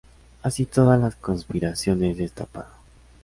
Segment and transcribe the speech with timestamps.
[0.41, 2.71] Así toda la conspiración es destapada